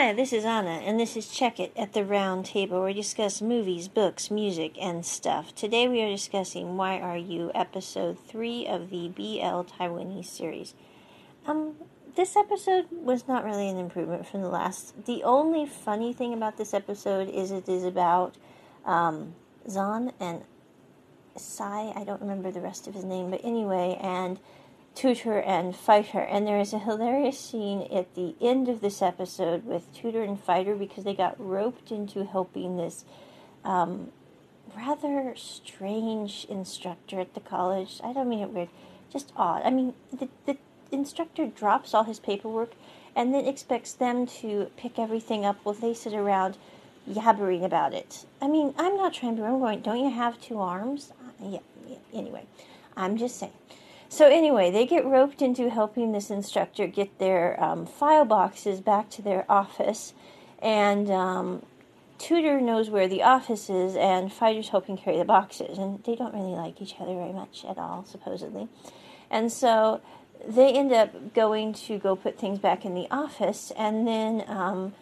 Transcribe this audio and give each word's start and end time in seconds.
Hi, 0.00 0.12
this 0.12 0.32
is 0.32 0.44
Anna, 0.44 0.80
and 0.84 1.00
this 1.00 1.16
is 1.16 1.26
Check 1.26 1.58
It 1.58 1.72
at 1.76 1.92
the 1.92 2.04
Round 2.04 2.44
Table, 2.44 2.78
where 2.78 2.86
we 2.86 2.94
discuss 2.94 3.42
movies, 3.42 3.88
books, 3.88 4.30
music, 4.30 4.76
and 4.80 5.04
stuff. 5.04 5.52
Today 5.56 5.88
we 5.88 6.00
are 6.02 6.08
discussing 6.08 6.76
Why 6.76 7.00
Are 7.00 7.16
You, 7.16 7.50
episode 7.52 8.16
3 8.16 8.68
of 8.68 8.90
the 8.90 9.08
BL 9.08 9.64
Taiwanese 9.66 10.26
series. 10.26 10.74
Um, 11.48 11.74
this 12.14 12.36
episode 12.36 12.86
was 12.92 13.26
not 13.26 13.44
really 13.44 13.68
an 13.68 13.76
improvement 13.76 14.24
from 14.24 14.42
the 14.42 14.48
last. 14.48 15.04
The 15.04 15.24
only 15.24 15.66
funny 15.66 16.12
thing 16.12 16.32
about 16.32 16.58
this 16.58 16.72
episode 16.72 17.28
is 17.28 17.50
it 17.50 17.68
is 17.68 17.82
about 17.82 18.36
um, 18.84 19.34
Zon 19.68 20.12
and 20.20 20.44
Sai, 21.34 21.92
I 21.96 22.04
don't 22.04 22.20
remember 22.20 22.52
the 22.52 22.60
rest 22.60 22.86
of 22.86 22.94
his 22.94 23.02
name, 23.02 23.32
but 23.32 23.40
anyway, 23.42 23.98
and 24.00 24.38
Tutor 24.98 25.40
and 25.40 25.76
Fighter. 25.76 26.18
And 26.18 26.44
there 26.44 26.58
is 26.58 26.72
a 26.72 26.80
hilarious 26.80 27.38
scene 27.38 27.86
at 27.92 28.16
the 28.16 28.34
end 28.40 28.68
of 28.68 28.80
this 28.80 29.00
episode 29.00 29.64
with 29.64 29.94
Tutor 29.94 30.24
and 30.24 30.40
Fighter 30.40 30.74
because 30.74 31.04
they 31.04 31.14
got 31.14 31.36
roped 31.38 31.92
into 31.92 32.24
helping 32.24 32.76
this 32.76 33.04
um, 33.64 34.10
rather 34.76 35.34
strange 35.36 36.46
instructor 36.50 37.20
at 37.20 37.34
the 37.34 37.40
college. 37.40 38.00
I 38.02 38.12
don't 38.12 38.28
mean 38.28 38.40
it 38.40 38.50
weird, 38.50 38.70
just 39.08 39.32
odd. 39.36 39.62
I 39.64 39.70
mean, 39.70 39.94
the, 40.12 40.28
the 40.46 40.56
instructor 40.90 41.46
drops 41.46 41.94
all 41.94 42.02
his 42.02 42.18
paperwork 42.18 42.72
and 43.14 43.32
then 43.32 43.46
expects 43.46 43.92
them 43.92 44.26
to 44.26 44.68
pick 44.76 44.98
everything 44.98 45.44
up 45.44 45.60
while 45.62 45.76
they 45.76 45.94
sit 45.94 46.12
around 46.12 46.56
yabbering 47.08 47.64
about 47.64 47.94
it. 47.94 48.26
I 48.42 48.48
mean, 48.48 48.74
I'm 48.76 48.96
not 48.96 49.14
trying 49.14 49.36
to 49.36 49.44
I'm 49.44 49.60
going, 49.60 49.80
don't 49.80 50.00
you 50.00 50.10
have 50.10 50.40
two 50.40 50.58
arms? 50.58 51.12
Uh, 51.22 51.50
yeah, 51.50 51.58
yeah, 51.88 51.98
anyway, 52.12 52.46
I'm 52.96 53.16
just 53.16 53.38
saying. 53.38 53.52
So 54.10 54.26
anyway, 54.26 54.70
they 54.70 54.86
get 54.86 55.04
roped 55.04 55.42
into 55.42 55.68
helping 55.68 56.12
this 56.12 56.30
instructor 56.30 56.86
get 56.86 57.18
their 57.18 57.62
um, 57.62 57.84
file 57.84 58.24
boxes 58.24 58.80
back 58.80 59.10
to 59.10 59.22
their 59.22 59.44
office, 59.50 60.14
and 60.60 61.10
um, 61.10 61.66
Tutor 62.18 62.60
knows 62.60 62.88
where 62.88 63.06
the 63.06 63.22
office 63.22 63.68
is, 63.68 63.96
and 63.96 64.32
Fighter's 64.32 64.70
helping 64.70 64.96
carry 64.96 65.18
the 65.18 65.26
boxes, 65.26 65.76
and 65.76 66.02
they 66.04 66.16
don't 66.16 66.32
really 66.32 66.56
like 66.56 66.80
each 66.80 66.94
other 66.98 67.14
very 67.14 67.32
much 67.32 67.66
at 67.68 67.76
all, 67.76 68.04
supposedly, 68.06 68.68
and 69.30 69.52
so 69.52 70.00
they 70.46 70.72
end 70.72 70.92
up 70.92 71.34
going 71.34 71.74
to 71.74 71.98
go 71.98 72.16
put 72.16 72.38
things 72.38 72.58
back 72.58 72.86
in 72.86 72.94
the 72.94 73.06
office, 73.10 73.72
and 73.76 74.06
then 74.08 74.42
um, 74.48 74.94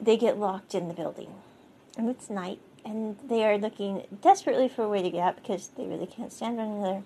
they 0.00 0.16
get 0.16 0.38
locked 0.38 0.74
in 0.74 0.88
the 0.88 0.94
building, 0.94 1.32
and 1.96 2.10
it's 2.10 2.28
night, 2.28 2.58
and 2.84 3.16
they 3.28 3.44
are 3.44 3.56
looking 3.56 4.02
desperately 4.20 4.68
for 4.68 4.82
a 4.82 4.88
way 4.88 5.02
to 5.02 5.10
get 5.10 5.20
out 5.20 5.36
because 5.36 5.68
they 5.76 5.86
really 5.86 6.06
can't 6.06 6.32
stand 6.32 6.56
one 6.56 6.66
another 6.66 7.02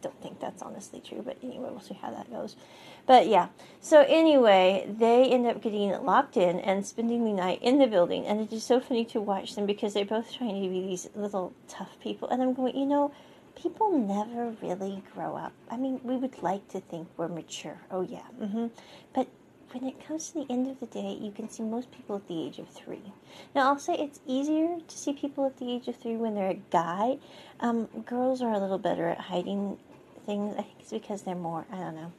don't 0.00 0.20
think 0.22 0.40
that's 0.40 0.62
honestly 0.62 1.00
true, 1.00 1.22
but 1.24 1.36
anyway, 1.42 1.68
we'll 1.70 1.80
see 1.80 1.98
how 2.00 2.10
that 2.10 2.30
goes. 2.30 2.56
But 3.06 3.26
yeah, 3.26 3.48
so 3.80 4.02
anyway, 4.02 4.86
they 4.88 5.30
end 5.30 5.46
up 5.46 5.62
getting 5.62 5.90
locked 6.04 6.36
in 6.36 6.60
and 6.60 6.86
spending 6.86 7.24
the 7.24 7.32
night 7.32 7.60
in 7.62 7.78
the 7.78 7.86
building, 7.86 8.26
and 8.26 8.40
it 8.40 8.52
is 8.52 8.64
so 8.64 8.80
funny 8.80 9.04
to 9.06 9.20
watch 9.20 9.54
them 9.54 9.66
because 9.66 9.94
they're 9.94 10.04
both 10.04 10.32
trying 10.32 10.62
to 10.62 10.68
be 10.68 10.82
these 10.82 11.08
little 11.14 11.52
tough 11.68 11.98
people, 12.00 12.28
and 12.28 12.42
I'm 12.42 12.54
going, 12.54 12.76
you 12.76 12.86
know, 12.86 13.12
people 13.54 13.98
never 13.98 14.54
really 14.62 15.02
grow 15.14 15.36
up. 15.36 15.52
I 15.70 15.76
mean, 15.76 16.00
we 16.04 16.16
would 16.16 16.42
like 16.42 16.68
to 16.68 16.80
think 16.80 17.08
we're 17.16 17.28
mature. 17.28 17.78
Oh 17.90 18.02
yeah, 18.02 18.26
mm-hmm. 18.40 18.66
but 19.14 19.26
when 19.72 19.84
it 19.84 20.06
comes 20.06 20.30
to 20.30 20.34
the 20.44 20.52
end 20.52 20.66
of 20.68 20.80
the 20.80 20.86
day, 20.86 21.18
you 21.20 21.30
can 21.30 21.48
see 21.48 21.62
most 21.62 21.90
people 21.90 22.16
at 22.16 22.26
the 22.26 22.42
age 22.42 22.58
of 22.58 22.68
three. 22.68 23.02
Now, 23.54 23.68
I'll 23.68 23.78
say 23.78 23.94
it's 23.94 24.20
easier 24.26 24.78
to 24.86 24.98
see 24.98 25.12
people 25.12 25.44
at 25.46 25.58
the 25.58 25.70
age 25.70 25.88
of 25.88 25.96
three 25.96 26.16
when 26.16 26.34
they're 26.34 26.50
a 26.50 26.60
guy. 26.70 27.18
Um, 27.60 27.86
girls 28.06 28.40
are 28.40 28.52
a 28.52 28.58
little 28.58 28.78
better 28.78 29.08
at 29.08 29.18
hiding 29.18 29.78
things. 30.28 30.54
I 30.58 30.62
think 30.62 30.76
it's 30.80 30.90
because 30.90 31.22
they're 31.22 31.34
more. 31.34 31.64
I 31.72 31.76
don't 31.76 31.96
know. 31.96 32.12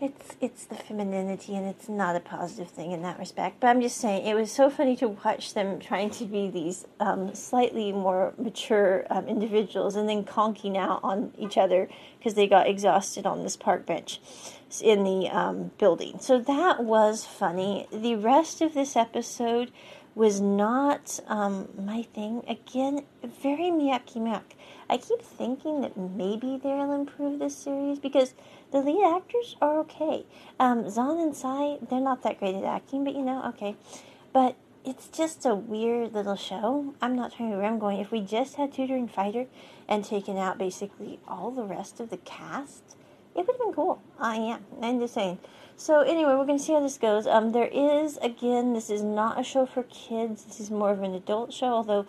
It's 0.00 0.36
it's 0.40 0.64
the 0.64 0.76
femininity, 0.76 1.56
and 1.56 1.66
it's 1.66 1.88
not 1.88 2.14
a 2.14 2.20
positive 2.20 2.68
thing 2.68 2.92
in 2.92 3.02
that 3.02 3.18
respect. 3.18 3.58
But 3.58 3.66
I'm 3.66 3.80
just 3.80 3.96
saying, 3.96 4.24
it 4.24 4.34
was 4.34 4.52
so 4.52 4.70
funny 4.70 4.94
to 4.96 5.08
watch 5.08 5.54
them 5.54 5.80
trying 5.80 6.10
to 6.10 6.24
be 6.24 6.48
these 6.48 6.86
um, 7.00 7.34
slightly 7.34 7.90
more 7.90 8.32
mature 8.38 9.04
um, 9.10 9.26
individuals, 9.26 9.96
and 9.96 10.08
then 10.08 10.22
conking 10.22 10.76
out 10.78 11.00
on 11.02 11.32
each 11.36 11.58
other 11.58 11.88
because 12.16 12.34
they 12.34 12.46
got 12.46 12.68
exhausted 12.68 13.26
on 13.26 13.42
this 13.42 13.56
park 13.56 13.84
bench 13.84 14.20
in 14.80 15.02
the 15.02 15.28
um, 15.30 15.72
building. 15.78 16.20
So 16.20 16.38
that 16.38 16.84
was 16.84 17.24
funny. 17.24 17.88
The 17.92 18.14
rest 18.14 18.60
of 18.60 18.74
this 18.74 18.94
episode 18.94 19.72
was 20.14 20.40
not 20.40 21.20
um, 21.28 21.68
my 21.78 22.02
thing. 22.02 22.42
Again, 22.48 23.04
very 23.22 23.70
Miyaki 23.70 24.16
Miyake. 24.16 24.56
I 24.90 24.96
keep 24.96 25.22
thinking 25.22 25.80
that 25.82 25.96
maybe 25.96 26.58
they'll 26.62 26.92
improve 26.92 27.38
this 27.38 27.56
series 27.56 27.98
because 27.98 28.34
the 28.72 28.78
lead 28.78 29.04
actors 29.16 29.56
are 29.60 29.78
okay. 29.80 30.24
Um, 30.58 30.88
Zon 30.90 31.20
and 31.20 31.36
Sai, 31.36 31.78
they're 31.88 32.00
not 32.00 32.22
that 32.22 32.38
great 32.38 32.54
at 32.54 32.64
acting, 32.64 33.04
but 33.04 33.14
you 33.14 33.22
know, 33.22 33.44
okay. 33.48 33.76
But 34.32 34.56
it's 34.84 35.08
just 35.08 35.44
a 35.44 35.54
weird 35.54 36.14
little 36.14 36.36
show. 36.36 36.94
I'm 37.02 37.14
not 37.14 37.34
trying 37.34 37.50
to 37.50 37.56
remember. 37.56 37.74
I'm 37.74 37.78
going, 37.78 38.00
if 38.00 38.10
we 38.10 38.20
just 38.20 38.56
had 38.56 38.72
Tutor 38.72 38.96
and 38.96 39.10
Fighter 39.10 39.46
and 39.86 40.04
taken 40.04 40.38
out 40.38 40.58
basically 40.58 41.18
all 41.28 41.50
the 41.50 41.64
rest 41.64 42.00
of 42.00 42.10
the 42.10 42.16
cast, 42.18 42.96
it 43.34 43.46
would 43.46 43.46
have 43.46 43.58
been 43.58 43.72
cool. 43.72 44.02
I 44.18 44.36
am. 44.36 44.64
I'm 44.82 45.00
just 45.00 45.14
saying. 45.14 45.38
So 45.76 46.00
anyway, 46.00 46.34
we're 46.34 46.46
to 46.46 46.58
see 46.58 46.72
how 46.72 46.80
this 46.80 46.98
goes. 46.98 47.26
Um, 47.26 47.52
there 47.52 47.68
is, 47.68 48.16
again, 48.18 48.72
this 48.72 48.90
is 48.90 49.02
not 49.02 49.38
a 49.38 49.44
show 49.44 49.64
for 49.64 49.84
kids. 49.84 50.44
This 50.44 50.58
is 50.58 50.70
more 50.70 50.90
of 50.90 51.02
an 51.02 51.14
adult 51.14 51.52
show, 51.52 51.68
although 51.68 52.04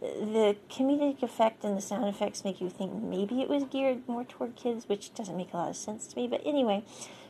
the 0.00 0.56
comedic 0.68 1.22
effect 1.22 1.64
and 1.64 1.76
the 1.76 1.80
sound 1.80 2.06
effects 2.06 2.44
make 2.44 2.60
you 2.60 2.68
think 2.68 2.92
maybe 3.02 3.40
it 3.40 3.48
was 3.48 3.64
geared 3.64 4.06
more 4.06 4.24
toward 4.24 4.56
kids, 4.56 4.88
which 4.88 5.14
doesn't 5.14 5.36
make 5.36 5.54
a 5.54 5.56
lot 5.56 5.70
of 5.70 5.76
sense 5.76 6.06
to 6.08 6.16
me. 6.16 6.28
But 6.28 6.42
anyway, 6.44 6.84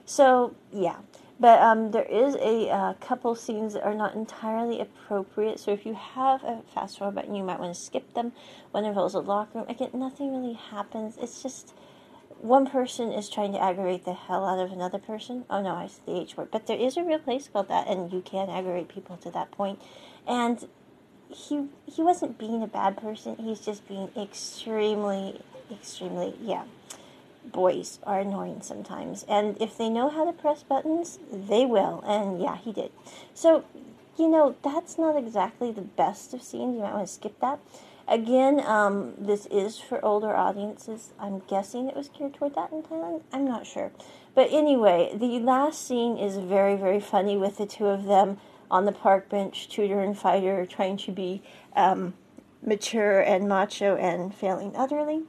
so 0.05 0.57
yeah. 0.73 0.97
But 1.39 1.61
um, 1.61 1.91
there 1.91 2.05
is 2.05 2.37
a 2.37 2.71
uh, 2.71 2.95
couple 2.95 3.35
scenes 3.35 3.75
that 3.75 3.85
are 3.85 3.95
not 3.95 4.15
entirely 4.15 4.81
appropriate. 4.81 5.59
So 5.59 5.73
if 5.73 5.85
you 5.85 5.95
have 5.95 6.43
a 6.45 6.63
fast 6.75 6.99
forward 6.99 7.17
button, 7.17 7.35
you 7.35 7.43
might 7.43 7.59
want 7.59 7.75
to 7.75 7.81
skip 7.81 8.15
them. 8.15 8.33
One 8.71 8.85
involves 8.85 9.15
a 9.15 9.21
locker 9.21 9.59
room. 9.59 9.69
Again, 9.69 9.91
nothing 9.95 10.33
really 10.33 10.55
happens. 10.55 11.17
It's 11.21 11.43
just 11.43 11.75
one 12.45 12.67
person 12.67 13.11
is 13.11 13.31
trying 13.31 13.53
to 13.53 13.59
aggravate 13.59 14.05
the 14.05 14.13
hell 14.13 14.45
out 14.45 14.59
of 14.63 14.71
another 14.71 14.99
person. 14.99 15.47
Oh 15.49 15.63
no, 15.63 15.71
I 15.71 15.87
said 15.87 16.05
the 16.05 16.21
H 16.21 16.37
word. 16.37 16.51
But 16.51 16.67
there 16.67 16.77
is 16.77 16.99
a 16.99 17.03
real 17.03 17.19
place 17.19 17.49
called 17.51 17.69
that, 17.69 17.89
and 17.89 18.13
you 18.13 18.21
can 18.21 18.51
aggravate 18.51 18.89
people 18.89 19.17
to 19.19 19.31
that 19.31 19.51
point. 19.51 19.81
And 20.29 20.69
he 21.31 21.69
he 21.87 22.03
wasn't 22.03 22.39
being 22.39 22.63
a 22.63 22.67
bad 22.67 22.99
person. 22.99 23.37
He's 23.37 23.61
just 23.61 23.89
being 23.89 24.11
extremely, 24.15 25.41
extremely 25.73 26.35
yeah. 26.39 26.65
Boys 27.47 27.99
are 28.05 28.21
annoying 28.21 28.61
sometimes, 28.61 29.25
and 29.27 29.57
if 29.61 29.79
they 29.79 29.89
know 29.89 30.11
how 30.11 30.27
to 30.27 30.33
press 30.33 30.63
buttons, 30.63 31.19
they 31.33 31.65
will. 31.65 32.03
And 32.07 32.43
yeah, 32.43 32.59
he 32.59 32.73
did. 32.73 32.91
So, 33.33 33.65
you 34.19 34.29
know, 34.29 34.55
that's 34.63 34.99
not 34.99 35.17
exactly 35.17 35.73
the 35.73 35.83
best 35.83 36.35
of 36.35 36.43
scenes. 36.43 36.77
You 36.77 36.83
might 36.83 36.93
want 36.93 37.07
to 37.07 37.13
skip 37.13 37.41
that. 37.41 37.59
Again, 38.07 38.61
um, 38.61 39.15
this 39.19 39.47
is 39.47 39.79
for 39.79 40.05
older 40.05 40.37
audiences. 40.37 41.15
I'm 41.19 41.41
guessing 41.49 41.89
it 41.89 41.97
was 41.97 42.09
geared 42.11 42.35
toward 42.35 42.55
that 42.55 42.71
in 42.71 42.83
Thailand. 42.83 43.23
I'm 43.33 43.47
not 43.47 43.67
sure. 43.67 43.93
But 44.35 44.53
anyway, 44.53 45.13
the 45.15 45.39
last 45.39 45.87
scene 45.87 46.19
is 46.19 46.37
very, 46.37 46.77
very 46.77 47.01
funny 47.01 47.37
with 47.37 47.57
the 47.57 47.67
two 47.67 47.87
of 47.87 48.05
them 48.05 48.39
on 48.71 48.85
the 48.85 48.93
park 48.93 49.29
bench, 49.31 49.69
tutor 49.69 50.01
and 50.01 50.19
fighter, 50.19 50.67
trying 50.67 50.99
to 50.99 51.13
be 51.13 51.43
um, 51.75 52.13
mature 52.63 53.21
and 53.21 53.49
macho 53.49 53.97
and 53.97 54.35
failing 54.35 54.75
utterly. 54.77 55.23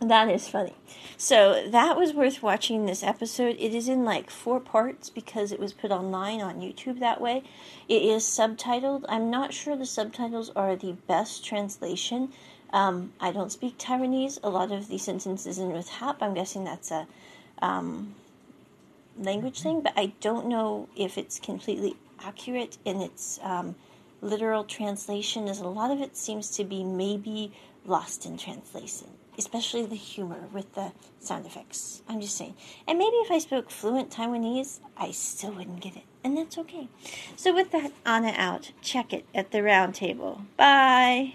That 0.00 0.28
is 0.30 0.48
funny. 0.48 0.74
So 1.16 1.68
that 1.70 1.96
was 1.96 2.14
worth 2.14 2.42
watching 2.42 2.86
this 2.86 3.02
episode. 3.02 3.56
It 3.58 3.74
is 3.74 3.88
in 3.88 4.04
like 4.04 4.30
four 4.30 4.60
parts 4.60 5.10
because 5.10 5.50
it 5.50 5.58
was 5.58 5.72
put 5.72 5.90
online 5.90 6.40
on 6.40 6.60
YouTube 6.60 7.00
that 7.00 7.20
way. 7.20 7.42
It 7.88 8.02
is 8.02 8.22
subtitled. 8.22 9.04
I'm 9.08 9.28
not 9.28 9.52
sure 9.52 9.76
the 9.76 9.84
subtitles 9.84 10.50
are 10.54 10.76
the 10.76 10.92
best 11.08 11.44
translation. 11.44 12.32
Um, 12.72 13.12
I 13.18 13.32
don't 13.32 13.50
speak 13.50 13.76
Taiwanese. 13.78 14.38
A 14.42 14.50
lot 14.50 14.70
of 14.70 14.88
the 14.88 14.98
sentences 14.98 15.58
in 15.58 15.72
with 15.72 15.88
Hap, 15.88 16.22
I'm 16.22 16.34
guessing 16.34 16.64
that's 16.64 16.92
a 16.92 17.06
um, 17.60 18.14
language 19.18 19.60
thing, 19.60 19.80
but 19.80 19.94
I 19.96 20.12
don't 20.20 20.46
know 20.46 20.88
if 20.96 21.18
it's 21.18 21.40
completely 21.40 21.96
accurate 22.22 22.78
in 22.84 23.00
its 23.00 23.40
um, 23.42 23.74
literal 24.20 24.64
translation, 24.64 25.48
as 25.48 25.60
a 25.60 25.66
lot 25.66 25.90
of 25.90 26.00
it 26.00 26.16
seems 26.16 26.50
to 26.56 26.64
be 26.64 26.84
maybe 26.84 27.52
lost 27.84 28.26
in 28.26 28.36
translation, 28.36 29.08
especially 29.38 29.86
the 29.86 29.94
humor 29.94 30.48
with 30.52 30.74
the 30.74 30.92
sound 31.20 31.46
effects. 31.46 32.02
I'm 32.08 32.20
just 32.20 32.36
saying. 32.36 32.54
And 32.86 32.98
maybe 32.98 33.16
if 33.16 33.30
I 33.30 33.38
spoke 33.38 33.70
fluent 33.70 34.10
Taiwanese, 34.10 34.80
I 34.96 35.12
still 35.12 35.52
wouldn't 35.52 35.80
get 35.80 35.96
it. 35.96 36.02
And 36.24 36.36
that's 36.36 36.58
okay. 36.58 36.88
So, 37.36 37.54
with 37.54 37.70
that, 37.70 37.92
Anna 38.04 38.34
out. 38.36 38.72
Check 38.82 39.12
it 39.12 39.24
at 39.34 39.52
the 39.52 39.62
round 39.62 39.94
table. 39.94 40.42
Bye. 40.56 41.34